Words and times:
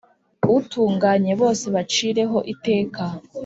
utunganye 0.59 1.31
bose 1.41 1.65
bacireho 1.75 2.37
iteka 2.53 3.03